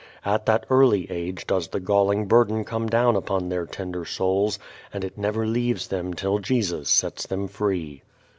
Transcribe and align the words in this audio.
At 0.25 0.47
that 0.47 0.65
early 0.71 1.05
age 1.11 1.45
does 1.45 1.67
the 1.67 1.79
galling 1.79 2.25
burden 2.25 2.63
come 2.63 2.87
down 2.89 3.15
upon 3.15 3.49
their 3.49 3.67
tender 3.67 4.03
souls, 4.03 4.57
and 4.91 5.03
it 5.03 5.15
never 5.15 5.45
leaves 5.45 5.89
them 5.89 6.15
till 6.15 6.39
Jesus 6.39 6.89
sets 6.89 7.27
them 7.27 7.47
free. 7.47 8.01